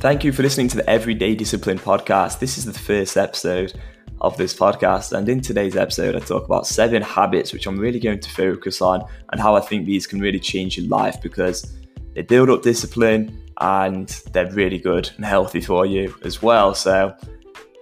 Thank 0.00 0.24
you 0.24 0.32
for 0.32 0.42
listening 0.42 0.68
to 0.68 0.78
the 0.78 0.88
Everyday 0.88 1.34
Discipline 1.34 1.78
podcast. 1.78 2.38
This 2.38 2.56
is 2.56 2.64
the 2.64 2.72
first 2.72 3.18
episode 3.18 3.78
of 4.22 4.34
this 4.38 4.54
podcast, 4.54 5.12
and 5.12 5.28
in 5.28 5.42
today's 5.42 5.76
episode, 5.76 6.16
I 6.16 6.20
talk 6.20 6.46
about 6.46 6.66
seven 6.66 7.02
habits 7.02 7.52
which 7.52 7.66
I'm 7.66 7.78
really 7.78 8.00
going 8.00 8.18
to 8.18 8.30
focus 8.30 8.80
on 8.80 9.04
and 9.30 9.38
how 9.38 9.56
I 9.56 9.60
think 9.60 9.84
these 9.84 10.06
can 10.06 10.18
really 10.18 10.40
change 10.40 10.78
your 10.78 10.88
life 10.88 11.20
because 11.20 11.76
they 12.14 12.22
build 12.22 12.48
up 12.48 12.62
discipline 12.62 13.44
and 13.60 14.08
they're 14.32 14.50
really 14.52 14.78
good 14.78 15.10
and 15.16 15.24
healthy 15.26 15.60
for 15.60 15.84
you 15.84 16.14
as 16.24 16.40
well. 16.40 16.74
So, 16.74 17.14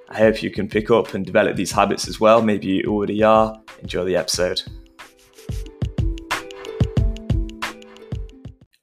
I 0.09 0.19
hope 0.19 0.43
you 0.43 0.51
can 0.51 0.69
pick 0.69 0.91
up 0.91 1.15
and 1.15 1.25
develop 1.25 1.55
these 1.55 1.71
habits 1.71 2.09
as 2.09 2.19
well. 2.19 2.43
Maybe 2.43 2.67
you 2.67 2.83
already 2.89 3.23
are. 3.23 3.63
Enjoy 3.81 4.05
the 4.05 4.17
episode. 4.17 4.61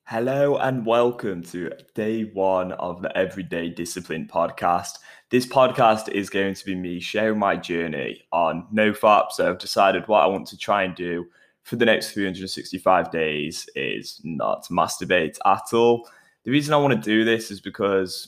Hello 0.08 0.58
and 0.58 0.86
welcome 0.86 1.42
to 1.42 1.72
day 1.96 2.26
one 2.26 2.74
of 2.74 3.02
the 3.02 3.18
Everyday 3.18 3.70
Discipline 3.70 4.30
podcast. 4.32 5.00
This 5.32 5.48
podcast 5.48 6.10
is 6.10 6.30
going 6.30 6.54
to 6.54 6.64
be 6.64 6.76
me 6.76 7.00
sharing 7.00 7.40
my 7.40 7.56
journey 7.56 8.22
on 8.32 8.68
no 8.72 8.92
NoFap. 8.92 9.32
So 9.32 9.50
I've 9.50 9.58
decided 9.58 10.08
what 10.08 10.22
I 10.22 10.28
want 10.28 10.46
to 10.50 10.60
try 10.60 10.84
and 10.84 10.94
do 10.94 11.26
for 11.64 11.78
the 11.78 11.86
next 11.86 12.12
365 12.12 13.10
days 13.10 13.68
is 13.76 14.22
not 14.24 14.68
masturbate 14.70 15.40
at 15.44 15.74
all. 15.74 16.08
The 16.44 16.52
reason 16.52 16.76
I 16.76 16.78
want 16.78 16.94
to 16.94 17.10
do 17.10 17.26
this 17.26 17.50
is 17.50 17.60
because 17.60 18.28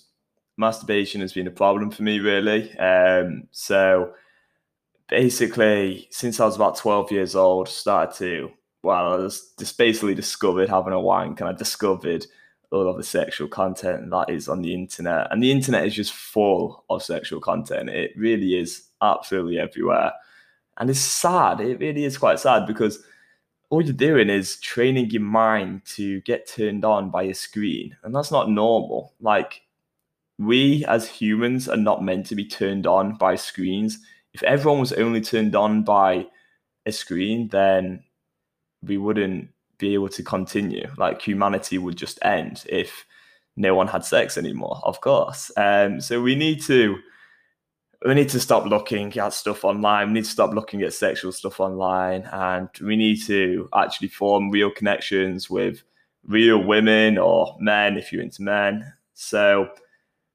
masturbation 0.58 1.22
has 1.22 1.34
been 1.34 1.46
a 1.46 1.52
problem 1.52 1.92
for 1.92 2.02
me, 2.02 2.18
really. 2.18 2.76
Um, 2.80 3.50
so 3.52 4.14
basically, 5.10 6.08
since 6.10 6.40
I 6.40 6.46
was 6.46 6.56
about 6.56 6.78
12 6.78 7.12
years 7.12 7.36
old, 7.36 7.70
started 7.70 8.18
to 8.18 8.52
well, 8.88 9.14
I 9.14 9.18
was 9.18 9.52
just 9.60 9.78
basically 9.78 10.16
discovered 10.16 10.70
having 10.70 10.94
a 10.94 11.00
wank 11.00 11.42
and 11.42 11.50
I 11.50 11.52
discovered 11.52 12.26
all 12.72 12.88
of 12.88 12.96
the 12.96 13.04
sexual 13.04 13.50
content 13.50 14.10
that 14.10 14.30
is 14.30 14.48
on 14.48 14.62
the 14.62 14.74
internet. 14.74 15.28
And 15.30 15.44
the 15.44 15.52
internet 15.52 15.86
is 15.86 15.94
just 15.94 16.14
full 16.14 16.86
of 16.90 17.04
sexual 17.04 17.42
content. 17.42 17.90
It 17.90 18.14
really 18.16 18.58
is 18.58 18.88
absolutely 19.02 19.60
everywhere. 19.60 20.14
And 20.78 20.90
it's 20.90 21.02
sad. 21.02 21.60
It 21.60 21.80
really 21.80 22.06
is 22.06 22.18
quite 22.18 22.40
sad 22.40 22.66
because 22.66 23.04
all 23.70 23.82
you're 23.82 23.92
doing 23.92 24.30
is 24.30 24.58
training 24.62 25.10
your 25.10 25.22
mind 25.22 25.82
to 25.96 26.22
get 26.22 26.48
turned 26.48 26.86
on 26.86 27.10
by 27.10 27.24
a 27.24 27.34
screen. 27.34 27.94
And 28.04 28.16
that's 28.16 28.32
not 28.32 28.50
normal. 28.50 29.14
Like, 29.20 29.64
we 30.40 30.86
as 30.86 31.10
humans 31.10 31.68
are 31.68 31.76
not 31.76 32.06
meant 32.06 32.26
to 32.28 32.36
be 32.36 32.46
turned 32.46 32.88
on 32.88 33.16
by 33.16 33.36
screens. 33.36 34.00
If 34.34 34.44
everyone 34.44 34.80
was 34.80 34.94
only 34.94 35.20
turned 35.20 35.56
on 35.58 35.84
by 35.84 36.28
a 36.86 36.92
screen, 36.94 37.50
then 37.50 38.04
we 38.84 38.98
wouldn't 38.98 39.50
be 39.78 39.94
able 39.94 40.10
to 40.10 40.24
continue. 40.24 40.88
Like 40.98 41.22
humanity 41.22 41.78
would 41.78 41.96
just 41.96 42.20
end 42.24 42.64
if 42.68 43.06
no 43.56 43.76
one 43.76 43.88
had 43.88 44.06
sex 44.06 44.38
anymore, 44.38 44.80
of 44.84 45.02
course. 45.02 45.52
Um, 45.58 46.00
so 46.02 46.22
we 46.22 46.36
need 46.36 46.62
to 46.64 46.98
we 48.06 48.14
need 48.14 48.30
to 48.30 48.40
stop 48.40 48.66
looking 48.66 49.18
at 49.18 49.34
stuff 49.34 49.66
online. 49.66 50.08
We 50.08 50.14
need 50.14 50.26
to 50.26 50.30
stop 50.30 50.54
looking 50.54 50.84
at 50.84 50.94
sexual 50.94 51.32
stuff 51.32 51.60
online, 51.60 52.30
and 52.32 52.70
we 52.82 52.96
need 52.96 53.24
to 53.24 53.68
actually 53.76 54.10
form 54.10 54.52
real 54.52 54.70
connections 54.70 55.50
with 55.50 55.84
real 56.28 56.64
women 56.64 57.18
or 57.18 57.56
men 57.60 57.98
if 57.98 58.12
you're 58.12 58.22
into 58.22 58.44
men. 58.44 58.94
So 59.14 59.70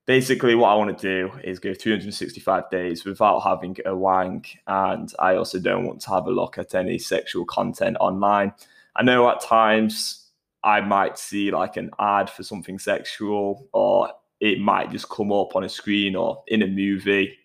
basically, 0.06 0.55
what 0.55 0.70
I 0.70 0.75
want 0.75 0.97
to 0.98 1.28
do 1.28 1.33
is 1.45 1.58
go 1.58 1.75
365 1.75 2.70
days 2.70 3.05
without 3.05 3.41
having 3.41 3.77
a 3.84 3.95
wank, 3.95 4.58
and 4.67 5.12
I 5.19 5.36
also 5.36 5.58
don't 5.58 5.84
want 5.84 6.00
to 6.03 6.11
have 6.11 6.27
a 6.27 6.31
look 6.31 6.58
at 6.58 6.75
any 6.75 6.98
sexual 6.98 7.45
content 7.45 7.97
online. 8.00 8.53
I 8.97 9.03
know 9.03 9.28
at 9.28 9.41
times 9.41 10.30
I 10.62 10.80
might 10.80 11.19
see 11.19 11.50
like 11.50 11.77
an 11.77 11.91
ad 11.98 12.30
for 12.30 12.42
something 12.42 12.78
sexual, 12.78 13.69
or 13.73 14.11
it 14.41 14.61
might 14.61 14.91
just 14.91 15.08
come 15.08 15.33
up 15.33 15.55
on 15.55 15.64
a 15.64 15.69
screen 15.69 16.17
or 16.17 16.42
in 16.48 16.62
a 16.62 16.67
movie. 16.67 17.36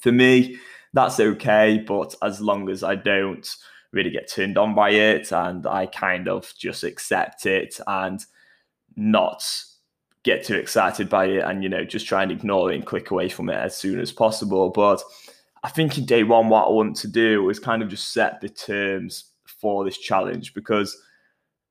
For 0.00 0.12
me, 0.12 0.58
that's 0.92 1.18
okay, 1.18 1.82
but 1.86 2.14
as 2.22 2.40
long 2.40 2.68
as 2.68 2.82
I 2.82 2.94
don't 2.94 3.48
really 3.92 4.10
get 4.10 4.30
turned 4.30 4.58
on 4.58 4.74
by 4.74 4.90
it 4.90 5.32
and 5.32 5.66
I 5.66 5.86
kind 5.86 6.28
of 6.28 6.52
just 6.58 6.84
accept 6.84 7.46
it 7.46 7.80
and 7.86 8.24
not 8.96 9.42
get 10.26 10.44
too 10.44 10.56
excited 10.56 11.08
by 11.08 11.24
it 11.24 11.44
and 11.44 11.62
you 11.62 11.68
know 11.68 11.84
just 11.84 12.06
try 12.06 12.22
and 12.22 12.32
ignore 12.32 12.70
it 12.70 12.74
and 12.74 12.84
click 12.84 13.10
away 13.10 13.28
from 13.28 13.48
it 13.48 13.54
as 13.54 13.74
soon 13.74 13.98
as 13.98 14.12
possible. 14.12 14.68
But 14.68 15.02
i 15.66 15.68
think 15.68 15.98
in 15.98 16.04
day 16.04 16.22
one 16.22 16.48
what 16.48 16.66
i 16.66 16.70
want 16.70 16.94
to 16.96 17.08
do 17.08 17.50
is 17.50 17.58
kind 17.58 17.82
of 17.82 17.88
just 17.88 18.12
set 18.12 18.40
the 18.40 18.48
terms 18.48 19.32
for 19.60 19.84
this 19.84 19.98
challenge 19.98 20.54
because 20.54 20.96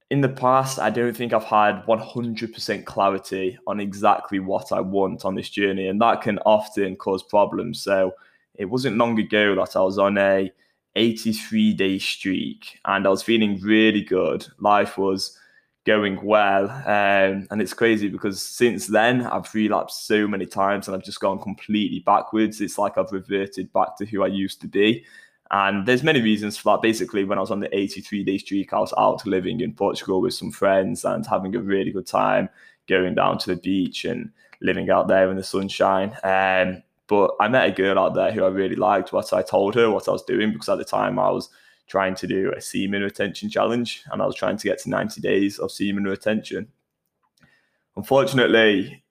in 0.09 0.21
the 0.21 0.29
past 0.29 0.79
i 0.79 0.89
don't 0.89 1.15
think 1.15 1.31
i've 1.33 1.43
had 1.43 1.83
100% 1.85 2.85
clarity 2.85 3.57
on 3.67 3.79
exactly 3.79 4.39
what 4.39 4.71
i 4.71 4.81
want 4.81 5.23
on 5.23 5.35
this 5.35 5.49
journey 5.49 5.87
and 5.87 6.01
that 6.01 6.21
can 6.21 6.39
often 6.39 6.95
cause 6.95 7.23
problems. 7.23 7.81
So 7.81 8.13
it 8.55 8.65
wasn't 8.65 8.97
long 8.97 9.17
ago 9.19 9.55
that 9.55 9.75
i 9.75 9.81
was 9.81 9.97
on 9.97 10.17
a 10.17 10.51
83 10.95 11.73
day 11.73 11.99
streak 11.99 12.79
and 12.85 13.05
i 13.05 13.09
was 13.09 13.23
feeling 13.23 13.59
really 13.61 14.03
good. 14.03 14.45
Life 14.59 14.97
was 14.97 15.37
going 15.85 16.19
well. 16.23 16.69
Um, 16.69 17.47
and 17.51 17.61
it's 17.61 17.73
crazy 17.73 18.09
because 18.09 18.41
since 18.41 18.87
then 18.87 19.21
I've 19.21 19.53
relapsed 19.53 20.07
so 20.07 20.27
many 20.27 20.45
times 20.45 20.87
and 20.87 20.95
I've 20.95 21.03
just 21.03 21.19
gone 21.19 21.39
completely 21.39 21.99
backwards. 21.99 22.59
It's 22.59 22.77
like 22.77 22.97
I've 22.97 23.11
reverted 23.11 23.71
back 23.71 23.95
to 23.97 24.05
who 24.05 24.23
I 24.23 24.27
used 24.27 24.61
to 24.61 24.67
be. 24.67 25.05
And 25.51 25.85
there's 25.85 26.01
many 26.03 26.21
reasons 26.21 26.57
for 26.57 26.73
that. 26.73 26.81
Basically, 26.81 27.23
when 27.23 27.37
I 27.37 27.41
was 27.41 27.51
on 27.51 27.59
the 27.59 27.77
83 27.77 28.23
day 28.23 28.39
streak, 28.39 28.73
I 28.73 28.79
was 28.79 28.93
out 28.97 29.25
living 29.27 29.61
in 29.61 29.73
Portugal 29.73 30.21
with 30.21 30.33
some 30.33 30.51
friends 30.51 31.05
and 31.05 31.25
having 31.25 31.55
a 31.55 31.59
really 31.59 31.91
good 31.91 32.07
time, 32.07 32.49
going 32.87 33.13
down 33.13 33.37
to 33.39 33.53
the 33.53 33.61
beach 33.61 34.05
and 34.05 34.31
living 34.61 34.89
out 34.89 35.07
there 35.07 35.29
in 35.29 35.37
the 35.37 35.43
sunshine. 35.43 36.17
Um, 36.23 36.81
but 37.07 37.35
I 37.39 37.47
met 37.47 37.69
a 37.69 37.71
girl 37.71 37.99
out 37.99 38.15
there 38.15 38.31
who 38.31 38.43
I 38.43 38.47
really 38.47 38.75
liked. 38.75 39.13
What 39.13 39.31
I 39.33 39.43
told 39.43 39.75
her, 39.75 39.91
what 39.91 40.07
I 40.07 40.11
was 40.11 40.23
doing, 40.23 40.51
because 40.51 40.69
at 40.69 40.79
the 40.79 40.83
time 40.83 41.19
I 41.19 41.29
was 41.29 41.49
trying 41.87 42.15
to 42.15 42.27
do 42.27 42.51
a 42.55 42.61
semen 42.61 43.01
retention 43.01 43.49
challenge, 43.49 44.03
and 44.11 44.21
I 44.21 44.25
was 44.25 44.35
trying 44.35 44.57
to 44.57 44.67
get 44.67 44.79
to 44.79 44.89
90 44.89 45.21
days 45.21 45.59
of 45.59 45.71
semen 45.71 46.05
retention. 46.05 46.67
Unfortunately, 47.95 49.03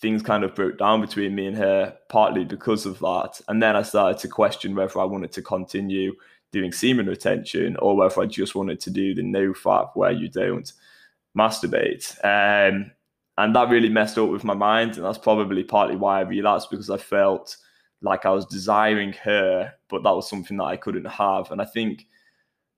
things 0.00 0.22
kind 0.22 0.44
of 0.44 0.54
broke 0.54 0.78
down 0.78 1.00
between 1.00 1.34
me 1.34 1.46
and 1.46 1.56
her, 1.56 1.96
partly 2.08 2.44
because 2.44 2.86
of 2.86 2.98
that. 3.00 3.40
And 3.48 3.62
then 3.62 3.76
I 3.76 3.82
started 3.82 4.18
to 4.18 4.28
question 4.28 4.74
whether 4.74 5.00
I 5.00 5.04
wanted 5.04 5.32
to 5.32 5.42
continue 5.42 6.14
doing 6.52 6.72
semen 6.72 7.06
retention 7.06 7.76
or 7.78 7.96
whether 7.96 8.20
I 8.20 8.26
just 8.26 8.54
wanted 8.54 8.80
to 8.80 8.90
do 8.90 9.14
the 9.14 9.22
no 9.22 9.52
fap 9.52 9.90
where 9.94 10.12
you 10.12 10.28
don't 10.28 10.72
masturbate. 11.36 12.16
Um, 12.24 12.90
and 13.38 13.54
that 13.54 13.68
really 13.68 13.88
messed 13.88 14.18
up 14.18 14.30
with 14.30 14.44
my 14.44 14.54
mind. 14.54 14.96
And 14.96 15.04
that's 15.04 15.18
probably 15.18 15.64
partly 15.64 15.96
why 15.96 16.18
I 16.18 16.22
relapsed 16.22 16.70
because 16.70 16.88
I 16.88 16.96
felt 16.96 17.56
like 18.02 18.26
I 18.26 18.30
was 18.30 18.46
desiring 18.46 19.12
her, 19.24 19.72
but 19.88 20.02
that 20.02 20.14
was 20.14 20.28
something 20.28 20.56
that 20.58 20.64
I 20.64 20.76
couldn't 20.76 21.06
have. 21.06 21.50
And 21.50 21.60
I 21.60 21.64
think 21.64 22.06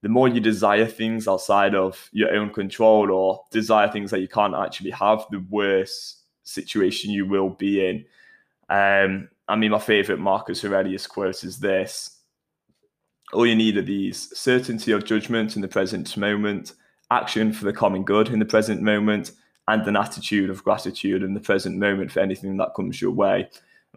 the 0.02 0.08
more 0.08 0.28
you 0.28 0.40
desire 0.40 0.86
things 0.86 1.26
outside 1.26 1.74
of 1.74 2.08
your 2.12 2.34
own 2.34 2.50
control 2.50 3.10
or 3.10 3.42
desire 3.50 3.90
things 3.90 4.10
that 4.10 4.20
you 4.20 4.28
can't 4.28 4.54
actually 4.54 4.90
have, 4.90 5.26
the 5.30 5.44
worse 5.50 6.22
situation 6.44 7.10
you 7.10 7.26
will 7.26 7.50
be 7.50 7.86
in. 7.86 8.04
Um, 8.70 9.28
I 9.48 9.56
mean, 9.56 9.70
my 9.70 9.78
favorite 9.78 10.20
Marcus 10.20 10.64
Aurelius 10.64 11.06
quote 11.06 11.42
is 11.42 11.58
this 11.58 12.20
All 13.32 13.46
you 13.46 13.56
need 13.56 13.76
are 13.76 13.82
these 13.82 14.36
certainty 14.38 14.92
of 14.92 15.04
judgment 15.04 15.56
in 15.56 15.62
the 15.62 15.68
present 15.68 16.16
moment, 16.16 16.74
action 17.10 17.52
for 17.52 17.64
the 17.64 17.72
common 17.72 18.04
good 18.04 18.28
in 18.28 18.38
the 18.38 18.44
present 18.44 18.82
moment, 18.82 19.32
and 19.66 19.86
an 19.86 19.96
attitude 19.96 20.48
of 20.48 20.62
gratitude 20.62 21.22
in 21.22 21.34
the 21.34 21.40
present 21.40 21.76
moment 21.76 22.12
for 22.12 22.20
anything 22.20 22.56
that 22.58 22.74
comes 22.76 23.00
your 23.00 23.10
way. 23.10 23.48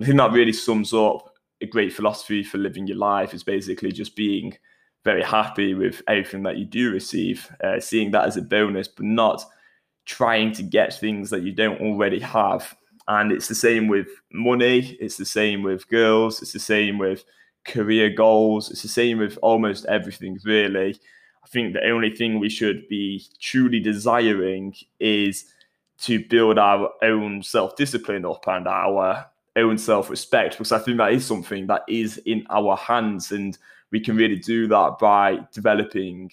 I 0.01 0.05
think 0.05 0.17
that 0.17 0.31
really 0.31 0.53
sums 0.53 0.93
up 0.93 1.31
a 1.61 1.67
great 1.67 1.93
philosophy 1.93 2.43
for 2.43 2.57
living 2.57 2.87
your 2.87 2.97
life 2.97 3.35
is 3.35 3.43
basically 3.43 3.91
just 3.91 4.15
being 4.15 4.57
very 5.03 5.21
happy 5.21 5.75
with 5.75 6.01
everything 6.07 6.41
that 6.43 6.57
you 6.57 6.65
do 6.65 6.91
receive, 6.91 7.49
uh, 7.63 7.79
seeing 7.79 8.09
that 8.11 8.25
as 8.25 8.35
a 8.35 8.41
bonus, 8.41 8.87
but 8.87 9.05
not 9.05 9.43
trying 10.05 10.51
to 10.53 10.63
get 10.63 10.93
things 10.99 11.29
that 11.29 11.43
you 11.43 11.51
don't 11.51 11.79
already 11.81 12.19
have. 12.19 12.75
And 13.07 13.31
it's 13.31 13.47
the 13.47 13.55
same 13.55 13.87
with 13.87 14.07
money, 14.31 14.97
it's 14.99 15.17
the 15.17 15.25
same 15.25 15.61
with 15.61 15.87
girls, 15.87 16.41
it's 16.41 16.53
the 16.53 16.59
same 16.59 16.97
with 16.97 17.23
career 17.65 18.09
goals, 18.09 18.71
it's 18.71 18.81
the 18.81 18.87
same 18.87 19.19
with 19.19 19.37
almost 19.43 19.85
everything, 19.85 20.39
really. 20.43 20.99
I 21.43 21.47
think 21.47 21.73
the 21.73 21.87
only 21.87 22.15
thing 22.15 22.39
we 22.39 22.49
should 22.49 22.87
be 22.87 23.23
truly 23.39 23.79
desiring 23.79 24.75
is 24.99 25.45
to 25.99 26.25
build 26.27 26.57
our 26.57 26.89
own 27.03 27.43
self 27.43 27.75
discipline 27.75 28.25
up 28.25 28.47
and 28.47 28.67
our 28.67 29.30
own 29.55 29.77
self 29.77 30.09
respect 30.09 30.55
because 30.55 30.71
I 30.71 30.79
think 30.79 30.97
that 30.97 31.11
is 31.11 31.25
something 31.25 31.67
that 31.67 31.83
is 31.87 32.17
in 32.25 32.45
our 32.49 32.77
hands 32.77 33.31
and 33.31 33.57
we 33.91 33.99
can 33.99 34.15
really 34.15 34.37
do 34.37 34.67
that 34.67 34.97
by 34.99 35.39
developing 35.53 36.31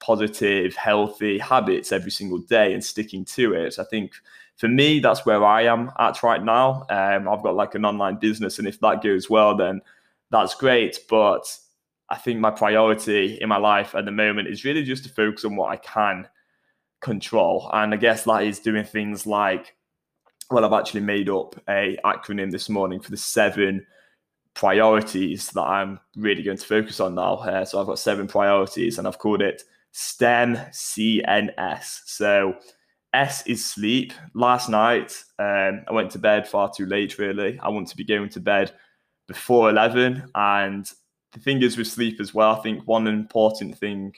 positive, 0.00 0.74
healthy 0.74 1.38
habits 1.38 1.92
every 1.92 2.10
single 2.10 2.38
day 2.38 2.74
and 2.74 2.84
sticking 2.84 3.24
to 3.24 3.54
it. 3.54 3.78
I 3.78 3.84
think 3.84 4.12
for 4.56 4.68
me, 4.68 5.00
that's 5.00 5.26
where 5.26 5.44
I 5.44 5.62
am 5.62 5.90
at 5.98 6.22
right 6.22 6.42
now. 6.42 6.86
Um, 6.90 7.28
I've 7.28 7.42
got 7.42 7.54
like 7.54 7.74
an 7.74 7.84
online 7.84 8.16
business, 8.16 8.58
and 8.58 8.66
if 8.66 8.80
that 8.80 9.02
goes 9.02 9.28
well, 9.30 9.56
then 9.56 9.80
that's 10.30 10.54
great. 10.54 10.98
But 11.08 11.56
I 12.08 12.16
think 12.16 12.40
my 12.40 12.50
priority 12.50 13.38
in 13.40 13.48
my 13.48 13.58
life 13.58 13.94
at 13.94 14.04
the 14.04 14.10
moment 14.10 14.48
is 14.48 14.64
really 14.64 14.82
just 14.82 15.04
to 15.04 15.10
focus 15.10 15.44
on 15.44 15.56
what 15.56 15.70
I 15.70 15.76
can 15.76 16.26
control. 17.00 17.70
And 17.72 17.92
I 17.92 17.96
guess 17.96 18.24
that 18.24 18.44
is 18.44 18.58
doing 18.58 18.84
things 18.84 19.26
like 19.26 19.75
well, 20.50 20.64
I've 20.64 20.72
actually 20.72 21.00
made 21.00 21.28
up 21.28 21.60
a 21.68 21.98
acronym 22.04 22.50
this 22.50 22.68
morning 22.68 23.00
for 23.00 23.10
the 23.10 23.16
seven 23.16 23.86
priorities 24.54 25.50
that 25.50 25.62
I'm 25.62 26.00
really 26.16 26.42
going 26.42 26.56
to 26.56 26.66
focus 26.66 27.00
on 27.00 27.14
now. 27.14 27.34
Uh, 27.36 27.64
so 27.64 27.80
I've 27.80 27.86
got 27.86 27.98
seven 27.98 28.26
priorities, 28.26 28.98
and 28.98 29.06
I've 29.06 29.18
called 29.18 29.42
it 29.42 29.64
STEM 29.92 30.56
CNS. 30.56 32.00
So 32.06 32.56
S 33.12 33.46
is 33.46 33.64
sleep. 33.64 34.12
Last 34.34 34.68
night, 34.68 35.12
um, 35.38 35.84
I 35.88 35.92
went 35.92 36.10
to 36.12 36.18
bed 36.18 36.46
far 36.46 36.70
too 36.74 36.86
late, 36.86 37.18
really. 37.18 37.58
I 37.60 37.68
want 37.68 37.88
to 37.88 37.96
be 37.96 38.04
going 38.04 38.28
to 38.30 38.40
bed 38.40 38.72
before 39.26 39.70
11. 39.70 40.30
And 40.34 40.90
the 41.32 41.40
thing 41.40 41.62
is 41.62 41.76
with 41.76 41.86
sleep 41.86 42.20
as 42.20 42.34
well, 42.34 42.52
I 42.52 42.60
think 42.60 42.86
one 42.86 43.06
important 43.06 43.78
thing 43.78 44.14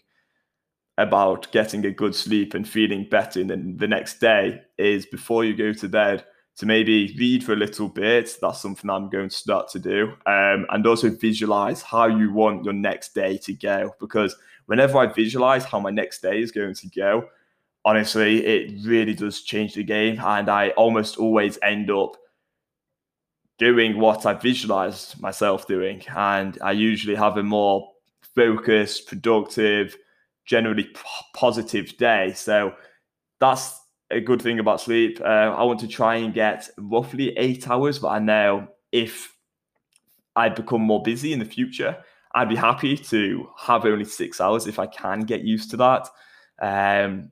about 0.99 1.50
getting 1.53 1.87
a 1.87 1.91
good 1.93 2.15
sleep 2.15 2.55
and 2.55 2.69
feeling 2.69 3.06
better 3.09 3.41
in 3.41 3.47
the, 3.47 3.56
the 3.77 3.87
next 3.87 4.19
day 4.19 4.61
is 4.77 5.06
before 5.06 5.45
you 5.45 5.56
go 5.56 5.73
to 5.73 5.89
bed 5.89 6.25
to 6.56 6.67
maybe 6.67 7.15
read 7.17 7.45
for 7.45 7.53
a 7.53 7.56
little 7.56 7.89
bit. 7.89 8.37
That's 8.43 8.61
something 8.61 8.91
I'm 8.91 9.09
going 9.09 9.29
to 9.29 9.35
start 9.35 9.69
to 9.71 9.79
do. 9.79 10.09
Um, 10.27 10.67
and 10.71 10.85
also 10.85 11.09
visualize 11.09 11.83
how 11.83 12.06
you 12.06 12.33
want 12.33 12.65
your 12.65 12.75
next 12.75 13.15
day 13.15 13.39
to 13.39 13.53
go. 13.55 13.95
Because 14.00 14.35
whenever 14.67 14.99
I 14.99 15.06
visualize 15.06 15.65
how 15.65 15.79
my 15.79 15.91
next 15.91 16.21
day 16.21 16.41
is 16.41 16.50
going 16.50 16.75
to 16.75 16.89
go, 16.89 17.29
honestly, 17.85 18.44
it 18.44 18.85
really 18.85 19.15
does 19.15 19.43
change 19.43 19.75
the 19.75 19.85
game. 19.85 20.19
And 20.19 20.49
I 20.49 20.71
almost 20.71 21.17
always 21.17 21.61
end 21.62 21.93
up 21.93 22.17
doing 23.59 24.01
what 24.01 24.27
I 24.27 24.35
visualized 24.35 25.21
myself 25.21 25.69
doing. 25.69 26.03
And 26.17 26.59
I 26.61 26.73
usually 26.73 27.15
have 27.15 27.37
a 27.37 27.44
more 27.44 27.93
focused, 28.35 29.06
productive, 29.06 29.97
generally 30.49 30.85
p- 30.85 31.00
positive 31.35 31.97
day. 31.99 32.33
So 32.35 32.75
that's 33.39 33.81
a 34.11 34.21
good 34.21 34.41
thing 34.41 34.59
about 34.59 34.81
sleep. 34.81 35.21
Uh, 35.21 35.25
I 35.55 35.62
want 35.62 35.79
to 35.81 35.89
try 35.89 36.17
and 36.17 36.33
get 36.33 36.69
roughly 36.79 37.37
eight 37.37 37.69
hours, 37.69 37.99
but 37.99 38.09
I 38.09 38.19
know 38.19 38.69
if 38.91 39.37
I 40.35 40.49
become 40.49 40.81
more 40.81 41.03
busy 41.03 41.33
in 41.33 41.39
the 41.39 41.45
future, 41.45 41.97
I'd 42.35 42.49
be 42.49 42.56
happy 42.56 42.97
to 42.97 43.49
have 43.59 43.85
only 43.85 44.06
six 44.06 44.41
hours 44.41 44.67
if 44.67 44.79
I 44.79 44.87
can 44.87 45.21
get 45.21 45.43
used 45.43 45.71
to 45.73 45.77
that. 45.77 46.09
Um, 46.61 47.31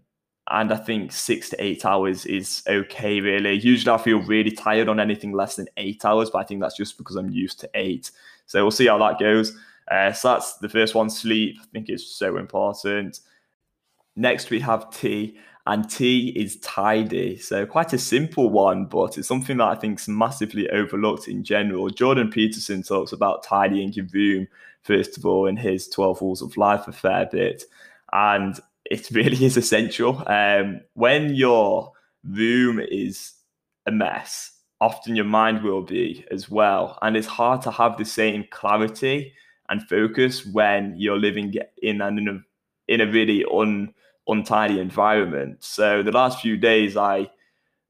and 0.49 0.73
I 0.73 0.77
think 0.77 1.11
six 1.11 1.49
to 1.51 1.63
eight 1.63 1.85
hours 1.85 2.27
is 2.27 2.63
okay, 2.69 3.21
really. 3.21 3.55
Usually 3.55 3.93
I 3.93 3.99
feel 3.99 4.23
really 4.23 4.53
tired 4.53 4.89
on 4.89 5.01
anything 5.01 5.33
less 5.33 5.57
than 5.57 5.69
eight 5.79 6.05
hours, 6.05 6.31
but 6.31 6.39
I 6.39 6.45
think 6.45 6.61
that's 6.61 6.77
just 6.77 6.99
because 6.99 7.17
I'm 7.17 7.31
used 7.31 7.59
to 7.61 7.71
eight. 7.75 8.11
So 8.45 8.63
we'll 8.63 8.71
see 8.71 8.87
how 8.87 8.99
that 8.99 9.19
goes. 9.19 9.57
Uh, 9.91 10.13
so 10.13 10.35
that's 10.35 10.59
the 10.59 10.69
first 10.69 10.95
one 10.95 11.11
sleep. 11.11 11.57
I 11.61 11.67
think 11.73 11.89
it's 11.89 12.07
so 12.07 12.37
important. 12.37 13.21
Next, 14.17 14.51
we 14.51 14.61
have 14.61 14.91
T, 14.91 15.37
and 15.67 15.89
T 15.91 16.29
is 16.37 16.59
tidy. 16.61 17.37
So 17.39 17.67
quite 17.67 17.93
a 17.93 17.99
simple 17.99 18.51
one, 18.51 18.87
but 18.87 19.19
it's 19.19 19.29
something 19.29 19.57
that 19.59 19.69
I 19.69 19.75
think 19.75 19.99
is 20.01 20.09
massively 20.09 20.71
overlooked 20.71 21.29
in 21.29 21.43
general. 21.43 21.91
Jordan 21.91 22.31
Peterson 22.31 22.83
talks 22.83 23.13
about 23.13 23.43
tidying 23.43 23.93
your 23.93 24.07
room, 24.13 24.47
first 24.83 25.19
of 25.19 25.27
all, 25.27 25.47
in 25.47 25.57
his 25.57 25.89
12 25.89 26.23
Rules 26.23 26.43
of 26.43 26.57
Life 26.57 26.87
a 26.87 26.93
fair 26.93 27.27
bit. 27.27 27.65
And 28.13 28.59
it 28.85 29.11
really 29.13 29.45
is 29.45 29.57
essential. 29.57 30.23
Um, 30.29 30.81
when 30.95 31.35
your 31.35 31.93
room 32.25 32.81
is 32.81 33.33
a 33.87 33.93
mess, 33.93 34.53
often 34.81 35.17
your 35.17 35.25
mind 35.25 35.63
will 35.63 35.83
be 35.83 36.25
as 36.31 36.49
well. 36.49 36.99
And 37.03 37.17
it's 37.17 37.27
hard 37.27 37.63
to 37.63 37.71
have 37.73 37.97
the 37.97 38.05
same 38.05 38.45
clarity 38.51 39.33
and 39.69 39.89
focus 39.89 40.47
when 40.47 40.95
you're 40.97 41.19
living 41.19 41.55
in 41.83 42.01
an 42.01 42.45
in 42.89 43.01
a, 43.01 43.07
really 43.07 43.45
un, 43.53 43.93
untidy 44.29 44.79
environment. 44.79 45.63
So 45.63 46.03
the 46.03 46.13
last 46.13 46.41
few 46.41 46.57
days, 46.57 46.97
I 46.97 47.31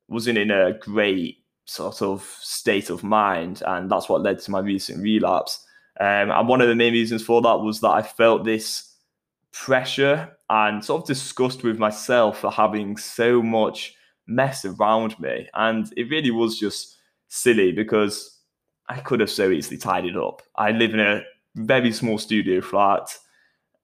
wasn't 0.09 0.39
in 0.39 0.51
a 0.51 0.73
great 0.73 1.45
sort 1.67 2.01
of 2.01 2.23
state 2.41 2.91
of 2.91 3.03
mind, 3.03 3.63
and 3.67 3.91
that's 3.91 4.09
what 4.09 4.23
led 4.23 4.39
to 4.41 4.51
my 4.51 4.61
recent 4.61 5.03
relapse. 5.03 5.65
Um, 6.01 6.31
and 6.31 6.49
one 6.49 6.61
of 6.61 6.69
the 6.69 6.75
main 6.75 6.93
reasons 6.93 7.23
for 7.23 7.41
that 7.43 7.61
was 7.61 7.81
that 7.81 7.91
I 7.91 8.03
felt 8.03 8.45
this 8.45 8.93
pressure 9.53 10.37
and 10.51 10.85
sort 10.85 11.03
of 11.03 11.09
disgust 11.09 11.63
with 11.63 11.79
myself 11.79 12.41
for 12.41 12.51
having 12.51 12.97
so 12.97 13.43
much 13.43 13.95
mess 14.27 14.65
around 14.65 15.19
me. 15.19 15.49
And 15.55 15.93
it 15.97 16.11
really 16.11 16.31
was 16.31 16.59
just 16.59 16.97
silly 17.29 17.73
because 17.73 18.39
I 18.89 19.01
could 19.01 19.21
have 19.21 19.31
so 19.31 19.51
easily 19.51 19.79
tidied 19.79 20.17
up. 20.17 20.43
I 20.57 20.71
live 20.71 20.93
in 20.95 21.01
a 21.01 21.23
very 21.57 21.93
small 21.93 22.19
studio 22.19 22.61
flat. 22.61 23.17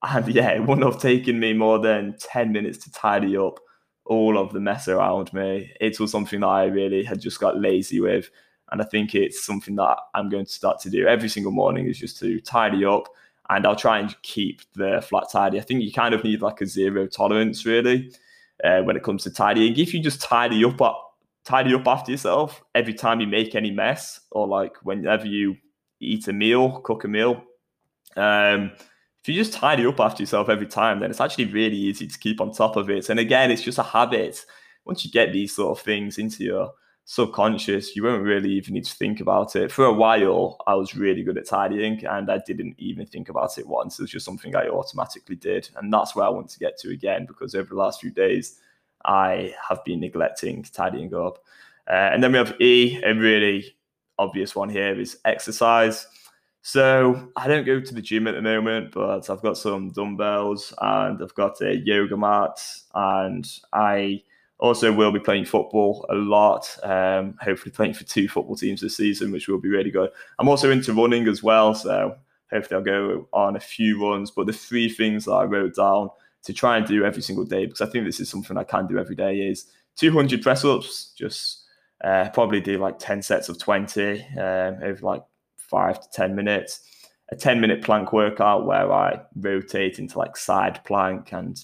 And 0.01 0.27
yeah, 0.33 0.49
it 0.51 0.61
wouldn't 0.61 0.85
have 0.85 1.01
taken 1.01 1.39
me 1.39 1.53
more 1.53 1.79
than 1.79 2.15
10 2.19 2.51
minutes 2.51 2.77
to 2.79 2.91
tidy 2.91 3.37
up 3.37 3.59
all 4.05 4.37
of 4.37 4.53
the 4.53 4.59
mess 4.59 4.87
around 4.87 5.33
me. 5.33 5.71
It 5.79 5.99
was 5.99 6.11
something 6.11 6.41
that 6.41 6.47
I 6.47 6.65
really 6.65 7.03
had 7.03 7.21
just 7.21 7.39
got 7.39 7.59
lazy 7.59 7.99
with. 7.99 8.29
And 8.71 8.81
I 8.81 8.85
think 8.85 9.15
it's 9.15 9.45
something 9.45 9.75
that 9.75 9.97
I'm 10.13 10.29
going 10.29 10.45
to 10.45 10.51
start 10.51 10.79
to 10.81 10.89
do 10.89 11.07
every 11.07 11.29
single 11.29 11.51
morning 11.51 11.87
is 11.87 11.99
just 11.99 12.19
to 12.19 12.39
tidy 12.41 12.85
up 12.85 13.07
and 13.49 13.65
I'll 13.65 13.75
try 13.75 13.99
and 13.99 14.15
keep 14.23 14.61
the 14.73 15.03
flat 15.07 15.25
tidy. 15.31 15.59
I 15.59 15.61
think 15.61 15.83
you 15.83 15.91
kind 15.91 16.13
of 16.13 16.23
need 16.23 16.41
like 16.41 16.61
a 16.61 16.65
zero 16.65 17.07
tolerance 17.07 17.65
really 17.65 18.11
uh, 18.63 18.81
when 18.81 18.95
it 18.95 19.03
comes 19.03 19.23
to 19.23 19.31
tidying. 19.31 19.77
If 19.77 19.93
you 19.93 20.01
just 20.01 20.21
tidy 20.21 20.63
up, 20.65 20.79
tidy 21.43 21.73
up 21.73 21.87
after 21.87 22.11
yourself 22.11 22.63
every 22.73 22.93
time 22.93 23.19
you 23.19 23.27
make 23.27 23.53
any 23.55 23.71
mess, 23.71 24.21
or 24.31 24.47
like 24.47 24.75
whenever 24.83 25.27
you 25.27 25.57
eat 25.99 26.27
a 26.27 26.33
meal, 26.33 26.81
cook 26.81 27.03
a 27.03 27.07
meal. 27.07 27.43
Um, 28.15 28.71
if 29.21 29.29
you 29.29 29.35
just 29.35 29.53
tidy 29.53 29.85
up 29.85 29.99
after 29.99 30.21
yourself 30.21 30.49
every 30.49 30.67
time, 30.67 30.99
then 30.99 31.09
it's 31.09 31.21
actually 31.21 31.45
really 31.45 31.77
easy 31.77 32.07
to 32.07 32.19
keep 32.19 32.41
on 32.41 32.51
top 32.51 32.75
of 32.75 32.89
it. 32.89 33.09
And 33.09 33.19
again, 33.19 33.51
it's 33.51 33.61
just 33.61 33.77
a 33.77 33.83
habit. 33.83 34.45
Once 34.85 35.05
you 35.05 35.11
get 35.11 35.31
these 35.31 35.55
sort 35.55 35.77
of 35.77 35.83
things 35.83 36.17
into 36.17 36.43
your 36.43 36.73
subconscious, 37.05 37.95
you 37.95 38.03
won't 38.03 38.23
really 38.23 38.51
even 38.51 38.73
need 38.73 38.83
to 38.83 38.95
think 38.95 39.21
about 39.21 39.55
it. 39.55 39.71
For 39.71 39.85
a 39.85 39.93
while, 39.93 40.57
I 40.67 40.73
was 40.73 40.95
really 40.95 41.23
good 41.23 41.37
at 41.37 41.47
tidying 41.47 42.05
and 42.05 42.29
I 42.29 42.39
didn't 42.45 42.75
even 42.77 43.05
think 43.05 43.29
about 43.29 43.57
it 43.57 43.67
once. 43.67 43.97
It 43.97 44.03
was 44.03 44.11
just 44.11 44.25
something 44.25 44.55
I 44.55 44.67
automatically 44.67 45.37
did. 45.37 45.69
And 45.77 45.91
that's 45.91 46.15
where 46.15 46.25
I 46.25 46.29
want 46.29 46.49
to 46.49 46.59
get 46.59 46.77
to 46.79 46.89
again 46.91 47.25
because 47.25 47.55
over 47.55 47.69
the 47.69 47.79
last 47.79 48.01
few 48.01 48.11
days, 48.11 48.59
I 49.05 49.53
have 49.69 49.83
been 49.85 50.01
neglecting 50.01 50.63
tidying 50.63 51.13
up. 51.13 51.43
Uh, 51.89 52.09
and 52.11 52.23
then 52.23 52.31
we 52.31 52.37
have 52.37 52.59
E, 52.61 53.01
a 53.03 53.13
really 53.13 53.75
obvious 54.19 54.55
one 54.55 54.69
here 54.69 54.99
is 54.99 55.17
exercise. 55.25 56.07
So 56.63 57.29
I 57.35 57.47
don't 57.47 57.65
go 57.65 57.79
to 57.79 57.93
the 57.93 58.01
gym 58.01 58.25
at 58.25 58.35
the 58.35 58.41
moment, 58.41 58.93
but 58.93 59.29
I've 59.29 59.41
got 59.41 59.57
some 59.57 59.91
dumbbells 59.91 60.73
and 60.81 61.21
I've 61.21 61.35
got 61.35 61.61
a 61.61 61.75
yoga 61.75 62.15
mat 62.17 62.57
and 62.95 63.45
I 63.73 64.23
also, 64.63 64.93
will 64.93 65.11
be 65.11 65.19
playing 65.19 65.43
football 65.43 66.05
a 66.09 66.15
lot. 66.15 66.77
Um, 66.83 67.35
hopefully, 67.41 67.73
playing 67.73 67.95
for 67.95 68.05
two 68.05 68.29
football 68.29 68.55
teams 68.55 68.79
this 68.79 68.95
season, 68.95 69.29
which 69.33 69.49
will 69.49 69.59
be 69.59 69.67
really 69.67 69.91
good. 69.91 70.09
I'm 70.39 70.47
also 70.47 70.71
into 70.71 70.93
running 70.93 71.27
as 71.27 71.43
well, 71.43 71.75
so 71.75 72.15
hopefully, 72.49 72.77
I'll 72.77 72.83
go 72.85 73.27
on 73.33 73.57
a 73.57 73.59
few 73.59 74.01
runs. 74.01 74.31
But 74.31 74.47
the 74.47 74.53
three 74.53 74.87
things 74.87 75.25
that 75.25 75.33
I 75.33 75.43
wrote 75.43 75.75
down 75.75 76.11
to 76.43 76.53
try 76.53 76.77
and 76.77 76.87
do 76.87 77.03
every 77.03 77.21
single 77.21 77.43
day, 77.43 77.65
because 77.65 77.81
I 77.81 77.87
think 77.87 78.05
this 78.05 78.21
is 78.21 78.29
something 78.29 78.57
I 78.57 78.63
can 78.63 78.87
do 78.87 78.97
every 78.97 79.15
day, 79.15 79.39
is 79.39 79.65
200 79.97 80.41
press 80.41 80.63
ups. 80.63 81.11
Just 81.13 81.65
uh, 82.01 82.29
probably 82.29 82.61
do 82.61 82.77
like 82.77 82.99
10 82.99 83.21
sets 83.21 83.49
of 83.49 83.59
20 83.59 84.21
um, 84.37 84.77
over 84.81 84.99
like 85.01 85.23
five 85.73 85.99
to 85.99 86.07
10 86.11 86.35
minutes. 86.35 86.81
A 87.31 87.35
10 87.35 87.59
minute 87.59 87.81
plank 87.81 88.13
workout 88.13 88.67
where 88.67 88.91
I 88.93 89.19
rotate 89.35 89.97
into 89.97 90.19
like 90.19 90.37
side 90.37 90.79
plank 90.83 91.33
and 91.33 91.63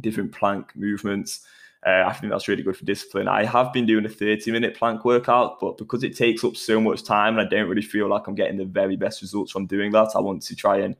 different 0.00 0.32
plank 0.32 0.74
movements. 0.74 1.46
Uh, 1.86 2.04
I 2.06 2.14
think 2.14 2.32
that's 2.32 2.48
really 2.48 2.62
good 2.62 2.76
for 2.76 2.86
discipline. 2.86 3.28
I 3.28 3.44
have 3.44 3.72
been 3.74 3.84
doing 3.84 4.06
a 4.06 4.08
30 4.08 4.50
minute 4.52 4.74
plank 4.74 5.04
workout, 5.04 5.60
but 5.60 5.76
because 5.76 6.02
it 6.02 6.16
takes 6.16 6.44
up 6.44 6.56
so 6.56 6.80
much 6.80 7.04
time 7.04 7.38
and 7.38 7.46
I 7.46 7.50
don't 7.50 7.68
really 7.68 7.82
feel 7.82 8.08
like 8.08 8.26
I'm 8.26 8.34
getting 8.34 8.56
the 8.56 8.64
very 8.64 8.96
best 8.96 9.20
results 9.20 9.52
from 9.52 9.66
doing 9.66 9.92
that, 9.92 10.12
I 10.14 10.20
want 10.20 10.42
to 10.42 10.56
try 10.56 10.78
and 10.78 10.96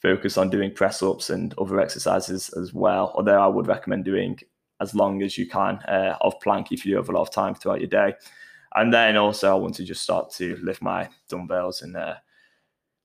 focus 0.00 0.38
on 0.38 0.50
doing 0.50 0.72
press 0.72 1.02
ups 1.02 1.30
and 1.30 1.52
other 1.58 1.80
exercises 1.80 2.50
as 2.50 2.72
well. 2.72 3.12
Although 3.16 3.40
I 3.40 3.48
would 3.48 3.66
recommend 3.66 4.04
doing 4.04 4.38
as 4.80 4.94
long 4.94 5.22
as 5.22 5.36
you 5.36 5.48
can 5.48 5.76
uh, 5.88 6.16
of 6.20 6.38
plank 6.40 6.70
if 6.70 6.86
you 6.86 6.96
have 6.96 7.08
a 7.08 7.12
lot 7.12 7.22
of 7.22 7.30
time 7.30 7.54
throughout 7.54 7.80
your 7.80 7.88
day. 7.88 8.14
And 8.74 8.92
then 8.92 9.16
also, 9.16 9.50
I 9.52 9.54
want 9.54 9.76
to 9.76 9.84
just 9.84 10.02
start 10.02 10.30
to 10.32 10.56
lift 10.62 10.82
my 10.82 11.08
dumbbells 11.28 11.82
and 11.82 11.96
uh, 11.96 12.14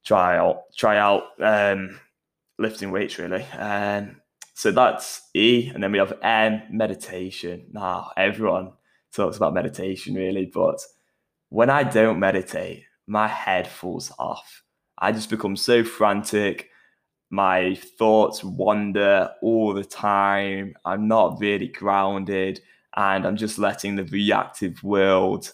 try 0.03 0.37
out 0.37 0.63
try 0.75 0.97
out 0.97 1.23
um, 1.39 1.99
lifting 2.57 2.91
weights 2.91 3.19
really. 3.19 3.45
And 3.53 4.15
so 4.55 4.71
that's 4.71 5.29
E. 5.35 5.69
And 5.73 5.83
then 5.83 5.91
we 5.91 5.99
have 5.99 6.17
M, 6.21 6.63
meditation. 6.71 7.67
Now, 7.71 8.11
everyone 8.17 8.73
talks 9.13 9.37
about 9.37 9.53
meditation 9.53 10.15
really, 10.15 10.45
but 10.45 10.79
when 11.49 11.69
I 11.69 11.83
don't 11.83 12.19
meditate, 12.19 12.83
my 13.07 13.27
head 13.27 13.67
falls 13.67 14.11
off. 14.19 14.63
I 14.97 15.11
just 15.11 15.29
become 15.29 15.55
so 15.55 15.83
frantic. 15.83 16.69
My 17.29 17.75
thoughts 17.75 18.43
wander 18.43 19.31
all 19.41 19.73
the 19.73 19.85
time. 19.85 20.75
I'm 20.83 21.07
not 21.07 21.39
really 21.39 21.67
grounded 21.67 22.61
and 22.95 23.25
I'm 23.25 23.37
just 23.37 23.59
letting 23.59 23.95
the 23.95 24.03
reactive 24.05 24.83
world 24.83 25.51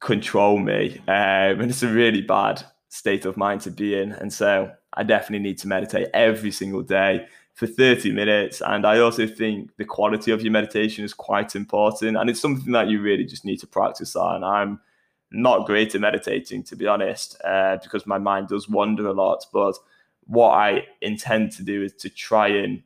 control 0.00 0.58
me. 0.58 0.98
Um, 1.08 1.60
and 1.60 1.70
it's 1.70 1.82
a 1.82 1.88
really 1.88 2.20
bad 2.20 2.64
state 2.88 3.24
of 3.24 3.36
mind 3.36 3.62
to 3.62 3.70
be 3.70 3.98
in. 3.98 4.12
And 4.12 4.32
so 4.32 4.70
I 4.94 5.02
definitely 5.04 5.48
need 5.48 5.58
to 5.58 5.68
meditate 5.68 6.08
every 6.12 6.50
single 6.50 6.82
day 6.82 7.26
for 7.54 7.66
30 7.66 8.12
minutes. 8.12 8.60
And 8.60 8.86
I 8.86 8.98
also 8.98 9.26
think 9.26 9.74
the 9.76 9.84
quality 9.84 10.30
of 10.30 10.42
your 10.42 10.52
meditation 10.52 11.04
is 11.04 11.14
quite 11.14 11.54
important. 11.54 12.16
And 12.16 12.28
it's 12.28 12.40
something 12.40 12.72
that 12.72 12.88
you 12.88 13.00
really 13.00 13.24
just 13.24 13.44
need 13.44 13.60
to 13.60 13.66
practice 13.66 14.16
on. 14.16 14.44
I'm 14.44 14.80
not 15.30 15.66
great 15.66 15.94
at 15.94 16.00
meditating, 16.00 16.64
to 16.64 16.76
be 16.76 16.86
honest, 16.86 17.40
uh, 17.44 17.78
because 17.82 18.06
my 18.06 18.18
mind 18.18 18.48
does 18.48 18.68
wander 18.68 19.06
a 19.06 19.12
lot. 19.12 19.46
But 19.52 19.76
what 20.26 20.50
I 20.50 20.86
intend 21.00 21.52
to 21.52 21.62
do 21.62 21.82
is 21.82 21.94
to 21.94 22.10
try 22.10 22.48
and 22.48 22.82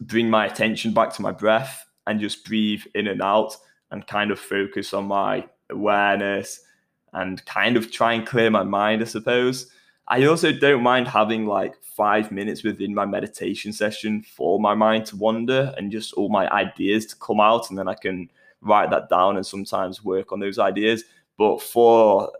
bring 0.00 0.28
my 0.28 0.46
attention 0.46 0.92
back 0.92 1.12
to 1.14 1.22
my 1.22 1.32
breath 1.32 1.83
and 2.06 2.20
just 2.20 2.44
breathe 2.44 2.82
in 2.94 3.06
and 3.06 3.22
out 3.22 3.56
and 3.90 4.06
kind 4.06 4.30
of 4.30 4.38
focus 4.38 4.92
on 4.92 5.06
my 5.06 5.46
awareness 5.70 6.60
and 7.12 7.44
kind 7.46 7.76
of 7.76 7.90
try 7.90 8.12
and 8.12 8.26
clear 8.26 8.50
my 8.50 8.62
mind, 8.62 9.02
I 9.02 9.04
suppose. 9.04 9.70
I 10.08 10.24
also 10.26 10.52
don't 10.52 10.82
mind 10.82 11.08
having 11.08 11.46
like 11.46 11.74
five 11.96 12.30
minutes 12.30 12.62
within 12.62 12.94
my 12.94 13.06
meditation 13.06 13.72
session 13.72 14.22
for 14.22 14.60
my 14.60 14.74
mind 14.74 15.06
to 15.06 15.16
wander 15.16 15.72
and 15.76 15.92
just 15.92 16.12
all 16.14 16.28
my 16.28 16.50
ideas 16.50 17.06
to 17.06 17.16
come 17.16 17.40
out. 17.40 17.70
And 17.70 17.78
then 17.78 17.88
I 17.88 17.94
can 17.94 18.30
write 18.60 18.90
that 18.90 19.08
down 19.08 19.36
and 19.36 19.46
sometimes 19.46 20.04
work 20.04 20.32
on 20.32 20.40
those 20.40 20.58
ideas. 20.58 21.04
But 21.38 21.62
for, 21.62 22.32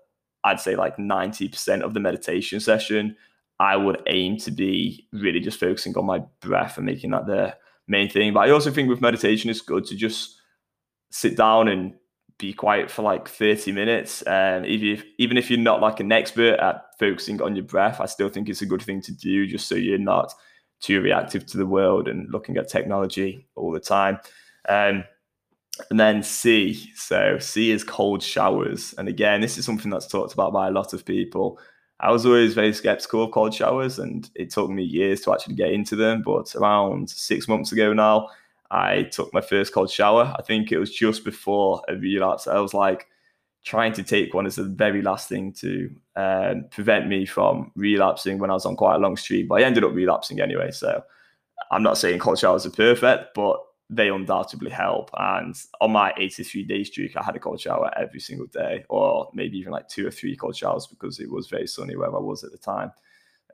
I'd 0.42 0.60
say, 0.60 0.76
like 0.76 0.96
90% 0.96 1.82
of 1.82 1.94
the 1.94 2.00
meditation 2.00 2.60
session, 2.60 3.16
I 3.60 3.76
would 3.76 4.02
aim 4.06 4.36
to 4.38 4.50
be 4.50 5.06
really 5.12 5.40
just 5.40 5.60
focusing 5.60 5.96
on 5.96 6.04
my 6.04 6.18
breath 6.40 6.76
and 6.76 6.86
making 6.86 7.12
that 7.12 7.26
the 7.26 7.56
main 7.88 8.08
thing. 8.08 8.32
But 8.32 8.48
I 8.48 8.50
also 8.50 8.70
think 8.70 8.88
with 8.88 9.00
meditation, 9.00 9.50
it's 9.50 9.60
good 9.60 9.84
to 9.86 9.96
just 9.96 10.40
sit 11.10 11.36
down 11.36 11.68
and 11.68 11.94
be 12.38 12.52
quiet 12.52 12.90
for 12.90 13.02
like 13.02 13.28
30 13.28 13.72
minutes. 13.72 14.22
Um, 14.26 14.64
even 14.64 14.88
if, 14.88 15.04
even 15.18 15.36
if 15.36 15.50
you're 15.50 15.58
not 15.58 15.80
like 15.80 16.00
an 16.00 16.10
expert 16.10 16.58
at 16.58 16.84
focusing 16.98 17.40
on 17.40 17.54
your 17.54 17.64
breath, 17.64 18.00
I 18.00 18.06
still 18.06 18.28
think 18.28 18.48
it's 18.48 18.62
a 18.62 18.66
good 18.66 18.82
thing 18.82 19.00
to 19.02 19.12
do 19.12 19.46
just 19.46 19.68
so 19.68 19.74
you're 19.74 19.98
not 19.98 20.32
too 20.80 21.00
reactive 21.00 21.46
to 21.46 21.56
the 21.56 21.66
world 21.66 22.08
and 22.08 22.30
looking 22.30 22.56
at 22.56 22.68
technology 22.68 23.46
all 23.54 23.70
the 23.70 23.80
time. 23.80 24.18
Um, 24.68 25.04
and 25.90 25.98
then 25.98 26.22
C. 26.22 26.92
So 26.94 27.38
C 27.38 27.70
is 27.70 27.84
cold 27.84 28.22
showers. 28.22 28.94
And 28.98 29.08
again, 29.08 29.40
this 29.40 29.58
is 29.58 29.64
something 29.64 29.90
that's 29.90 30.06
talked 30.06 30.32
about 30.32 30.52
by 30.52 30.68
a 30.68 30.72
lot 30.72 30.92
of 30.92 31.04
people. 31.04 31.58
I 32.04 32.10
was 32.10 32.26
always 32.26 32.52
very 32.52 32.74
skeptical 32.74 33.24
of 33.24 33.30
cold 33.30 33.54
showers, 33.54 33.98
and 33.98 34.28
it 34.34 34.50
took 34.50 34.68
me 34.68 34.82
years 34.82 35.22
to 35.22 35.32
actually 35.32 35.54
get 35.54 35.72
into 35.72 35.96
them. 35.96 36.20
But 36.20 36.54
around 36.54 37.08
six 37.08 37.48
months 37.48 37.72
ago 37.72 37.94
now, 37.94 38.28
I 38.70 39.04
took 39.04 39.32
my 39.32 39.40
first 39.40 39.72
cold 39.72 39.90
shower. 39.90 40.34
I 40.38 40.42
think 40.42 40.70
it 40.70 40.78
was 40.78 40.94
just 40.94 41.24
before 41.24 41.82
a 41.88 41.96
relapse. 41.96 42.46
I 42.46 42.60
was 42.60 42.74
like 42.74 43.06
trying 43.64 43.94
to 43.94 44.02
take 44.02 44.34
one 44.34 44.44
as 44.44 44.56
the 44.56 44.64
very 44.64 45.00
last 45.00 45.30
thing 45.30 45.50
to 45.54 45.90
um, 46.16 46.66
prevent 46.70 47.08
me 47.08 47.24
from 47.24 47.72
relapsing 47.74 48.38
when 48.38 48.50
I 48.50 48.54
was 48.54 48.66
on 48.66 48.76
quite 48.76 48.96
a 48.96 48.98
long 48.98 49.16
streak. 49.16 49.48
But 49.48 49.62
I 49.62 49.64
ended 49.64 49.84
up 49.84 49.94
relapsing 49.94 50.40
anyway. 50.40 50.72
So 50.72 51.02
I'm 51.70 51.82
not 51.82 51.96
saying 51.96 52.18
cold 52.18 52.38
showers 52.38 52.66
are 52.66 52.70
perfect, 52.70 53.32
but 53.34 53.58
they 53.90 54.08
undoubtedly 54.08 54.70
help. 54.70 55.10
And 55.16 55.54
on 55.80 55.92
my 55.92 56.12
83 56.16 56.64
day 56.64 56.84
streak, 56.84 57.16
I 57.16 57.22
had 57.22 57.36
a 57.36 57.38
cold 57.38 57.60
shower 57.60 57.90
every 57.96 58.20
single 58.20 58.46
day, 58.46 58.84
or 58.88 59.30
maybe 59.34 59.58
even 59.58 59.72
like 59.72 59.88
two 59.88 60.06
or 60.06 60.10
three 60.10 60.36
cold 60.36 60.56
showers 60.56 60.86
because 60.86 61.20
it 61.20 61.30
was 61.30 61.48
very 61.48 61.66
sunny 61.66 61.96
where 61.96 62.14
I 62.14 62.18
was 62.18 62.44
at 62.44 62.52
the 62.52 62.58
time. 62.58 62.92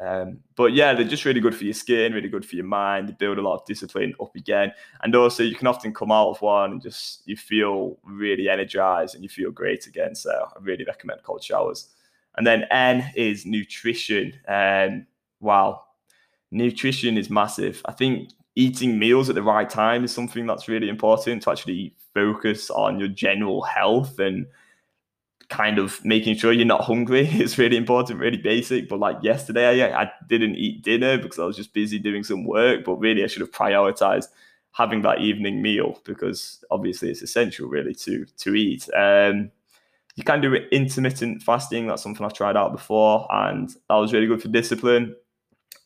Um, 0.01 0.39
but 0.57 0.73
yeah, 0.73 0.95
they're 0.95 1.05
just 1.05 1.27
really 1.27 1.41
good 1.41 1.55
for 1.55 1.65
your 1.65 1.75
skin, 1.75 2.15
really 2.15 2.29
good 2.29 2.47
for 2.47 2.57
your 2.57 2.65
mind. 2.65 3.09
They 3.09 3.13
build 3.13 3.39
a 3.39 3.43
lot 3.43 3.57
of 3.57 3.67
discipline 3.67 4.15
up 4.21 4.35
again. 4.35 4.73
And 5.03 5.15
also, 5.15 5.43
you 5.43 5.55
can 5.55 5.67
often 5.67 5.93
come 5.93 6.11
out 6.11 6.31
of 6.31 6.41
one 6.41 6.73
and 6.73 6.83
just 6.83 7.23
you 7.27 7.37
feel 7.37 7.99
really 8.03 8.49
energized 8.49 9.15
and 9.15 9.23
you 9.23 9.29
feel 9.29 9.51
great 9.51 9.87
again. 9.87 10.15
So, 10.15 10.31
I 10.31 10.59
really 10.61 10.85
recommend 10.85 11.23
cold 11.23 11.45
showers. 11.45 11.91
And 12.37 12.47
then 12.47 12.65
N 12.71 13.11
is 13.15 13.45
nutrition. 13.45 14.33
Um, 14.49 15.07
wow, 15.41 15.83
nutrition 16.51 17.19
is 17.19 17.29
massive. 17.29 17.83
I 17.85 17.93
think 17.93 18.31
eating 18.57 18.99
meals 18.99 19.29
at 19.29 19.35
the 19.35 19.43
right 19.43 19.69
time 19.69 20.05
is 20.05 20.13
something 20.13 20.47
that's 20.47 20.69
really 20.69 20.89
important 20.89 21.43
to 21.43 21.51
actually 21.51 21.95
focus 22.15 22.71
on 22.71 22.99
your 22.99 23.09
general 23.09 23.63
health 23.63 24.19
and 24.19 24.47
kind 25.49 25.79
of 25.79 26.03
making 26.05 26.37
sure 26.37 26.53
you're 26.53 26.65
not 26.65 26.85
hungry 26.85 27.27
is 27.41 27.59
really 27.59 27.77
important, 27.77 28.19
really 28.21 28.39
basic. 28.39 28.89
But 28.89 29.01
like 29.01 29.19
yesterday, 29.23 29.93
I, 29.93 30.03
I 30.03 30.11
didn't 30.29 30.57
eat 30.57 30.83
dinner 30.83 31.19
because 31.19 31.39
I 31.39 31.45
was 31.45 31.57
just 31.57 31.75
busy 31.75 31.99
doing 31.99 32.25
some 32.25 32.45
work. 32.45 32.85
But 32.85 32.95
really, 32.95 33.23
I 33.23 33.27
should 33.27 33.43
have 33.43 33.53
prioritized 33.53 34.29
having 34.73 35.03
that 35.03 35.21
evening 35.21 35.61
meal 35.61 36.01
because 36.05 36.65
obviously 36.71 37.11
it's 37.11 37.23
essential 37.23 37.69
really 37.69 37.95
to 37.95 38.25
to 38.39 38.55
eat. 38.55 38.89
Um, 38.97 39.51
you 40.17 40.25
can 40.25 40.41
do 40.41 40.55
intermittent 40.55 41.43
fasting. 41.43 41.87
That's 41.87 42.03
something 42.03 42.25
I've 42.25 42.35
tried 42.35 42.57
out 42.57 42.73
before, 42.73 43.27
and 43.31 43.69
that 43.89 43.95
was 43.95 44.13
really 44.13 44.27
good 44.27 44.43
for 44.43 44.49
discipline. 44.49 45.15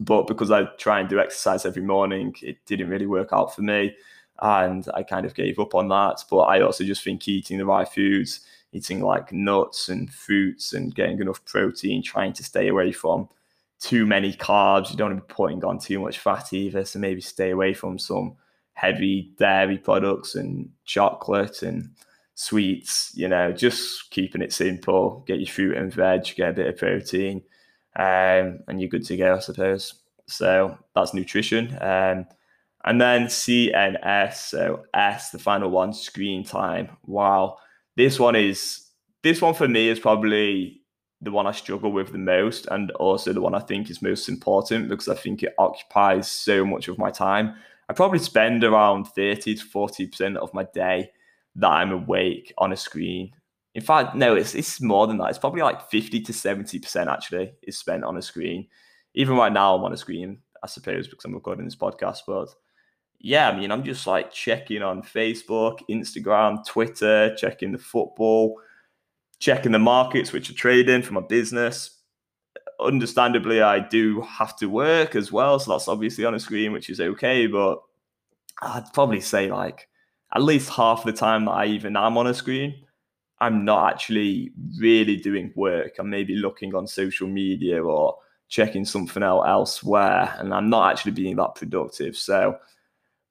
But 0.01 0.27
because 0.27 0.51
I 0.51 0.65
try 0.79 1.01
and 1.01 1.09
do 1.09 1.21
exercise 1.21 1.65
every 1.65 1.83
morning, 1.83 2.35
it 2.43 2.59
didn't 2.67 2.89
really 2.89 3.07
work 3.07 3.29
out 3.33 3.55
for 3.55 3.63
me, 3.63 3.95
and 4.41 4.87
I 4.95 5.03
kind 5.03 5.25
of 5.25 5.35
gave 5.35 5.59
up 5.59 5.75
on 5.75 5.89
that. 5.89 6.25
But 6.31 6.41
I 6.41 6.61
also 6.61 6.85
just 6.85 7.05
think 7.05 7.27
eating 7.29 7.59
the 7.59 7.67
right 7.67 7.89
foods 7.89 8.41
eating 8.75 9.01
like 9.01 9.33
nuts 9.33 9.89
and 9.89 10.13
fruits 10.13 10.73
and 10.73 10.95
getting 10.95 11.21
enough 11.21 11.43
protein, 11.45 12.03
trying 12.03 12.33
to 12.35 12.43
stay 12.43 12.69
away 12.69 12.93
from 12.93 13.29
too 13.79 14.05
many 14.05 14.33
carbs. 14.33 14.91
You 14.91 14.97
don't 14.97 15.11
want 15.11 15.21
to 15.21 15.27
be 15.27 15.35
putting 15.35 15.65
on 15.65 15.79
too 15.79 16.01
much 16.01 16.19
fat 16.19 16.53
either. 16.53 16.85
So 16.85 16.99
maybe 16.99 17.21
stay 17.21 17.51
away 17.51 17.73
from 17.73 17.99
some 17.99 18.35
heavy 18.75 19.33
dairy 19.39 19.79
products 19.79 20.35
and 20.35 20.69
chocolate 20.85 21.63
and 21.63 21.91
sweets, 22.35 23.13
you 23.15 23.29
know, 23.29 23.53
just 23.53 24.11
keeping 24.11 24.43
it 24.43 24.53
simple. 24.53 25.23
Get 25.27 25.39
your 25.39 25.47
fruit 25.47 25.77
and 25.77 25.93
veg, 25.93 26.35
get 26.35 26.51
a 26.51 26.53
bit 26.53 26.67
of 26.67 26.77
protein, 26.77 27.43
um, 27.97 28.61
and 28.69 28.81
you're 28.81 28.89
good 28.89 29.07
to 29.07 29.17
go, 29.17 29.37
I 29.37 29.39
suppose. 29.39 29.95
So 30.27 30.79
that's 30.95 31.15
nutrition. 31.15 31.77
Um, 31.81 32.27
and 32.85 33.01
then 33.01 33.27
CNS. 33.27 34.35
So 34.35 34.85
S, 34.95 35.31
the 35.31 35.39
final 35.39 35.71
one, 35.71 35.93
screen 35.93 36.45
time. 36.45 36.91
Wow. 37.07 37.59
This 37.97 38.19
one 38.19 38.37
is 38.37 38.89
this 39.23 39.41
one 39.41 39.55
for 39.55 39.69
me 39.69 39.89
is 39.89 39.99
probably 39.99 40.83
the 41.23 41.31
one 41.31 41.47
I 41.47 41.53
struggle 41.53 41.91
with 41.91 42.13
the 42.13 42.19
most, 42.19 42.67
and 42.71 42.91
also 42.93 43.33
the 43.33 43.41
one 43.41 43.55
I 43.55 43.61
think 43.61 43.91
is 43.91 44.03
most 44.03 44.29
important 44.29 44.89
because 44.89 45.09
I 45.09 45.15
think 45.15 45.43
it 45.43 45.55
occupies 45.59 46.31
so 46.31 46.65
much 46.65 46.89
of 46.89 46.99
my 46.99 47.11
time. 47.11 47.55
I 47.89 47.95
probably 47.95 48.19
spend 48.19 48.65
around 48.65 49.07
30 49.07 49.55
to 49.57 49.65
40% 49.65 50.37
of 50.37 50.53
my 50.53 50.65
day 50.75 51.11
that 51.57 51.69
I'm 51.69 51.93
awake 51.93 52.53
on 52.59 52.73
a 52.73 52.77
screen. 52.77 53.33
In 53.75 53.83
fact, 53.83 54.15
no, 54.15 54.37
it's 54.37 54.55
it's 54.55 54.81
more 54.81 55.07
than 55.07 55.19
that. 55.19 55.31
It's 55.31 55.39
probably 55.39 55.63
like 55.63 55.91
50 55.91 56.21
to 56.21 56.33
70% 56.33 57.13
actually 57.13 57.53
is 57.63 57.77
spent 57.77 58.05
on 58.05 58.17
a 58.17 58.23
screen. 58.23 58.69
Even 59.15 59.37
right 59.37 59.53
now, 59.53 59.75
I'm 59.75 59.85
on 59.85 59.93
a 59.93 59.97
screen, 59.97 60.39
I 60.63 60.67
suppose, 60.69 61.09
because 61.09 61.25
I'm 61.25 61.35
recording 61.35 61.65
this 61.65 61.77
podcast, 61.77 62.21
but 62.27 62.49
yeah, 63.25 63.49
I 63.49 63.59
mean, 63.59 63.73
I'm 63.73 63.83
just 63.83 64.07
like 64.07 64.31
checking 64.31 64.83
on 64.83 65.03
Facebook, 65.03 65.79
Instagram, 65.89 66.65
Twitter, 66.67 67.35
checking 67.37 67.73
the 67.73 67.79
football, 67.79 68.61
checking 69.39 69.73
the 69.73 69.79
markets 69.79 70.33
which 70.33 70.51
are 70.51 70.55
trading 70.55 71.01
for 71.01 71.15
my 71.15 71.23
business. 71.23 72.03
Understandably, 72.79 73.63
I 73.63 73.79
do 73.79 74.21
have 74.21 74.57
to 74.59 74.67
work 74.67 75.17
as 75.17 75.33
well. 75.33 75.59
So 75.59 75.73
that's 75.73 75.89
obviously 75.89 76.27
on 76.27 76.35
a 76.35 76.39
screen, 76.41 76.73
which 76.73 76.91
is 76.91 77.01
okay. 77.01 77.47
But 77.47 77.79
I'd 78.61 78.93
probably 78.93 79.21
say 79.23 79.51
like 79.51 79.89
at 80.35 80.43
least 80.43 80.69
half 80.69 81.05
the 81.05 81.13
time 81.13 81.47
that 81.47 81.53
I 81.53 81.67
even 81.67 81.97
am 81.97 82.19
on 82.19 82.27
a 82.27 82.35
screen, 82.35 82.84
I'm 83.45 83.65
not 83.65 83.93
actually 83.93 84.53
really 84.79 85.17
doing 85.17 85.53
work. 85.55 85.97
I'm 85.99 86.09
maybe 86.09 86.35
looking 86.35 86.75
on 86.75 86.87
social 86.87 87.29
media 87.29 87.85
or 87.85 88.17
checking 88.49 88.87
something 88.87 89.23
out 89.23 89.43
elsewhere, 89.43 90.35
and 90.39 90.55
I'm 90.55 90.71
not 90.71 90.91
actually 90.91 91.13
being 91.13 91.37
that 91.37 91.55
productive. 91.55 92.17
So 92.17 92.59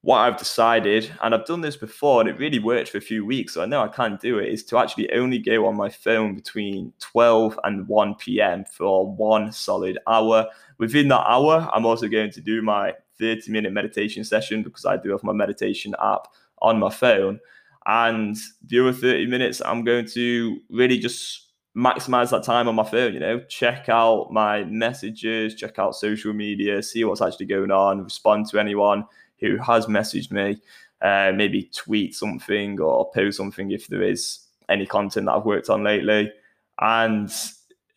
what 0.02 0.18
I've 0.18 0.36
decided, 0.36 1.10
and 1.22 1.34
I've 1.34 1.46
done 1.46 1.62
this 1.62 1.76
before 1.76 2.20
and 2.20 2.28
it 2.28 2.38
really 2.38 2.60
worked 2.60 2.90
for 2.90 2.98
a 2.98 3.00
few 3.00 3.24
weeks, 3.26 3.54
so 3.54 3.62
I 3.62 3.66
know 3.66 3.82
I 3.82 3.88
can 3.88 4.16
do 4.22 4.38
it, 4.38 4.52
is 4.52 4.62
to 4.66 4.78
actually 4.78 5.10
only 5.12 5.38
go 5.38 5.66
on 5.66 5.74
my 5.76 5.88
phone 5.88 6.34
between 6.36 6.92
12 7.00 7.58
and 7.64 7.88
1 7.88 8.14
p.m. 8.16 8.64
for 8.66 9.10
one 9.10 9.50
solid 9.50 9.98
hour. 10.06 10.46
Within 10.78 11.08
that 11.08 11.24
hour, 11.26 11.68
I'm 11.72 11.86
also 11.86 12.06
going 12.06 12.30
to 12.32 12.40
do 12.40 12.62
my 12.62 12.92
30 13.18 13.50
minute 13.50 13.72
meditation 13.72 14.22
session 14.22 14.62
because 14.62 14.84
I 14.84 14.96
do 14.96 15.10
have 15.10 15.24
my 15.24 15.32
meditation 15.32 15.96
app 16.00 16.28
on 16.60 16.78
my 16.78 16.90
phone. 16.90 17.40
And 17.86 18.36
the 18.66 18.80
other 18.80 18.92
30 18.92 19.26
minutes, 19.26 19.60
I'm 19.64 19.84
going 19.84 20.06
to 20.14 20.58
really 20.70 20.98
just 20.98 21.44
maximize 21.76 22.30
that 22.30 22.44
time 22.44 22.68
on 22.68 22.74
my 22.74 22.84
phone, 22.84 23.14
you 23.14 23.20
know, 23.20 23.40
check 23.48 23.88
out 23.88 24.30
my 24.30 24.64
messages, 24.64 25.54
check 25.54 25.78
out 25.78 25.94
social 25.94 26.32
media, 26.32 26.82
see 26.82 27.04
what's 27.04 27.20
actually 27.20 27.46
going 27.46 27.70
on, 27.70 28.02
respond 28.02 28.46
to 28.48 28.60
anyone 28.60 29.04
who 29.40 29.58
has 29.58 29.86
messaged 29.86 30.30
me, 30.30 30.56
uh, 31.02 31.32
maybe 31.34 31.68
tweet 31.74 32.14
something 32.14 32.80
or 32.80 33.10
post 33.12 33.36
something 33.36 33.72
if 33.72 33.88
there 33.88 34.02
is 34.02 34.46
any 34.68 34.86
content 34.86 35.26
that 35.26 35.32
I've 35.32 35.44
worked 35.44 35.68
on 35.68 35.82
lately. 35.82 36.32
And 36.80 37.30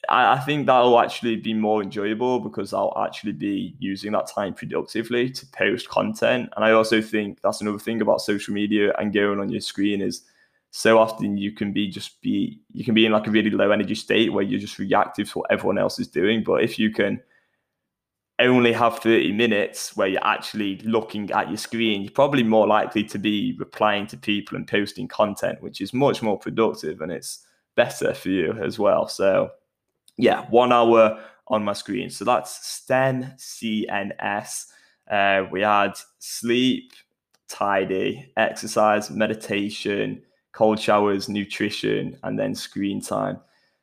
I, 0.09 0.33
I 0.33 0.39
think 0.39 0.65
that'll 0.65 0.99
actually 0.99 1.35
be 1.35 1.53
more 1.53 1.81
enjoyable 1.81 2.39
because 2.39 2.73
I'll 2.73 2.97
actually 3.05 3.33
be 3.33 3.75
using 3.79 4.11
that 4.13 4.27
time 4.27 4.53
productively 4.53 5.29
to 5.29 5.45
post 5.47 5.89
content. 5.89 6.49
And 6.55 6.65
I 6.65 6.71
also 6.71 7.01
think 7.01 7.41
that's 7.41 7.61
another 7.61 7.79
thing 7.79 8.01
about 8.01 8.21
social 8.21 8.53
media 8.53 8.93
and 8.97 9.13
going 9.13 9.39
on 9.39 9.49
your 9.49 9.61
screen 9.61 10.01
is 10.01 10.23
so 10.71 10.99
often 10.99 11.37
you 11.37 11.51
can 11.51 11.71
be 11.71 11.87
just 11.87 12.21
be 12.21 12.59
you 12.71 12.83
can 12.83 12.93
be 12.93 13.05
in 13.05 13.11
like 13.11 13.27
a 13.27 13.31
really 13.31 13.49
low 13.49 13.71
energy 13.71 13.95
state 13.95 14.31
where 14.31 14.43
you're 14.43 14.59
just 14.59 14.77
reactive 14.77 15.31
to 15.31 15.39
what 15.39 15.51
everyone 15.51 15.77
else 15.77 15.99
is 15.99 16.07
doing. 16.07 16.43
But 16.43 16.63
if 16.63 16.77
you 16.77 16.91
can 16.91 17.21
only 18.39 18.71
have 18.71 18.99
30 18.99 19.31
minutes 19.33 19.97
where 19.97 20.07
you're 20.07 20.23
actually 20.23 20.77
looking 20.79 21.31
at 21.31 21.47
your 21.47 21.57
screen, 21.57 22.03
you're 22.03 22.11
probably 22.11 22.43
more 22.43 22.67
likely 22.67 23.03
to 23.03 23.17
be 23.17 23.55
replying 23.57 24.05
to 24.07 24.17
people 24.17 24.55
and 24.55 24.67
posting 24.67 25.07
content, 25.07 25.61
which 25.61 25.81
is 25.81 25.93
much 25.93 26.21
more 26.21 26.37
productive 26.37 27.01
and 27.01 27.11
it's 27.11 27.45
better 27.75 28.13
for 28.13 28.29
you 28.29 28.51
as 28.61 28.77
well. 28.77 29.07
So, 29.07 29.51
yeah, 30.17 30.45
one 30.50 30.71
hour 30.71 31.19
on 31.47 31.63
my 31.63 31.74
screen. 31.74 32.09
So 32.09 32.25
that's 32.25 32.65
STEM 32.67 33.33
CNS. 33.38 34.65
Uh, 35.09 35.45
we 35.51 35.62
had 35.62 35.93
sleep, 36.19 36.91
tidy, 37.47 38.31
exercise, 38.36 39.09
meditation, 39.09 40.21
cold 40.51 40.79
showers, 40.79 41.29
nutrition, 41.29 42.17
and 42.24 42.38
then 42.38 42.55
screen 42.55 43.01
time. 43.01 43.39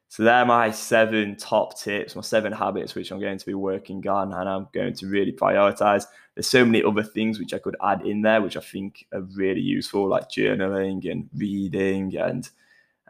So 0.09 0.23
they're 0.23 0.45
my 0.45 0.71
seven 0.71 1.37
top 1.37 1.79
tips, 1.79 2.15
my 2.15 2.23
seven 2.23 2.53
habits, 2.53 2.95
which 2.95 3.11
I'm 3.11 3.19
going 3.19 3.39
to 3.39 3.47
be 3.47 3.55
working 3.55 4.07
on 4.07 4.33
and 4.33 4.49
I'm 4.49 4.69
going 4.73 4.95
to 4.95 5.07
really 5.09 5.33
prioritize. 5.33 6.05
There's 6.35 6.47
so 6.47 6.65
many 6.65 6.85
other 6.85 7.03
things 7.03 7.39
which 7.39 7.53
I 7.53 7.59
could 7.59 7.77
add 7.83 8.07
in 8.07 8.23
there, 8.23 8.41
which 8.41 8.57
I 8.57 8.61
think 8.61 9.07
are 9.13 9.23
really 9.23 9.61
useful, 9.61 10.09
like 10.09 10.29
journaling 10.29 11.11
and 11.11 11.29
reading 11.37 12.17
and 12.17 12.49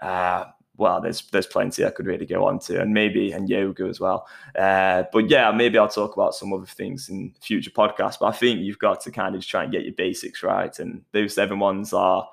uh, 0.00 0.44
well, 0.76 1.00
there's 1.00 1.22
there's 1.30 1.46
plenty 1.46 1.84
I 1.84 1.90
could 1.90 2.06
really 2.06 2.26
go 2.26 2.46
on 2.46 2.58
to, 2.60 2.80
and 2.80 2.92
maybe 2.92 3.32
and 3.32 3.48
yoga 3.48 3.84
as 3.84 4.00
well. 4.00 4.26
Uh, 4.58 5.04
but 5.12 5.30
yeah, 5.30 5.50
maybe 5.52 5.78
I'll 5.78 5.88
talk 5.88 6.14
about 6.14 6.34
some 6.34 6.52
other 6.52 6.66
things 6.66 7.08
in 7.08 7.32
future 7.40 7.70
podcasts. 7.70 8.18
But 8.18 8.26
I 8.26 8.32
think 8.32 8.60
you've 8.60 8.78
got 8.78 9.00
to 9.02 9.10
kind 9.10 9.34
of 9.34 9.46
try 9.46 9.62
and 9.62 9.72
get 9.72 9.84
your 9.84 9.94
basics 9.94 10.42
right, 10.42 10.76
and 10.78 11.02
those 11.12 11.34
seven 11.34 11.58
ones 11.58 11.92
are 11.92 12.28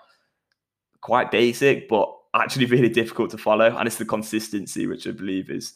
quite 1.02 1.32
basic, 1.32 1.88
but 1.88 2.12
actually 2.34 2.66
really 2.68 2.90
difficult 2.90 3.30
to 3.32 3.38
follow. 3.38 3.76
And 3.78 3.88
it's 3.88 3.98
the 3.98 4.06
consistency 4.06 4.88
which 4.88 5.08
I 5.08 5.12
believe 5.12 5.50
is 5.50 5.74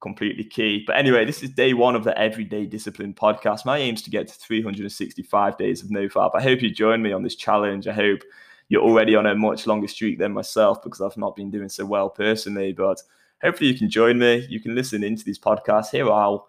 completely 0.00 0.44
key. 0.44 0.84
But 0.86 0.96
anyway, 0.96 1.24
this 1.24 1.42
is 1.42 1.50
day 1.50 1.74
one 1.74 1.96
of 1.96 2.04
the 2.04 2.16
Everyday 2.18 2.66
Discipline 2.66 3.14
podcast. 3.14 3.64
My 3.64 3.78
aim 3.78 3.94
is 3.94 4.02
to 4.02 4.10
get 4.10 4.28
to 4.28 4.34
365 4.34 5.58
days 5.58 5.82
of 5.82 5.88
NoFap. 5.88 6.30
I 6.34 6.42
hope 6.42 6.62
you 6.62 6.70
join 6.70 7.02
me 7.02 7.12
on 7.12 7.22
this 7.22 7.36
challenge. 7.36 7.86
I 7.86 7.92
hope 7.92 8.20
you're 8.68 8.82
already 8.82 9.14
on 9.14 9.26
a 9.26 9.34
much 9.34 9.66
longer 9.66 9.88
streak 9.88 10.18
than 10.18 10.32
myself 10.32 10.82
because 10.82 11.00
I've 11.00 11.16
not 11.16 11.36
been 11.36 11.50
doing 11.50 11.68
so 11.68 11.84
well 11.84 12.10
personally. 12.10 12.72
But 12.72 13.02
hopefully 13.42 13.70
you 13.70 13.78
can 13.78 13.88
join 13.88 14.18
me. 14.18 14.46
You 14.48 14.60
can 14.60 14.74
listen 14.74 15.04
into 15.04 15.24
these 15.24 15.38
podcasts, 15.38 15.90
hear 15.90 16.06
how 16.06 16.46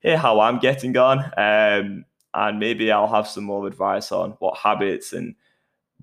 hear 0.00 0.16
how 0.16 0.40
I'm 0.40 0.58
getting 0.58 0.96
on. 0.96 1.18
Um, 1.36 2.04
and 2.32 2.58
maybe 2.58 2.92
I'll 2.92 3.12
have 3.12 3.28
some 3.28 3.44
more 3.44 3.66
advice 3.66 4.12
on 4.12 4.32
what 4.38 4.56
habits 4.56 5.12
and 5.12 5.34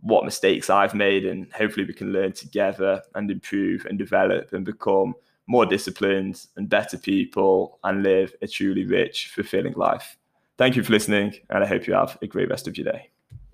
what 0.02 0.26
mistakes 0.26 0.70
I've 0.70 0.94
made, 0.94 1.26
and 1.26 1.52
hopefully 1.54 1.86
we 1.86 1.94
can 1.94 2.14
learn 2.14 2.32
together 2.34 3.02
and 3.16 3.32
improve 3.32 3.86
and 3.86 3.98
develop 3.98 4.54
and 4.54 4.66
become 4.66 5.16
more 5.48 5.66
disciplined 5.66 6.46
and 6.56 6.70
better 6.70 6.98
people 6.98 7.80
and 7.84 8.04
live 8.04 8.34
a 8.42 8.48
truly 8.48 8.86
rich, 8.86 9.32
fulfilling 9.34 9.74
life. 9.74 10.18
Thank 10.58 10.76
you 10.76 10.84
for 10.84 10.92
listening, 10.92 11.36
and 11.50 11.64
I 11.64 11.68
hope 11.68 11.88
you 11.88 11.94
have 11.94 12.18
a 12.22 12.28
great 12.28 12.50
rest 12.50 12.68
of 12.68 12.78
your 12.78 12.92
day. 12.92 13.10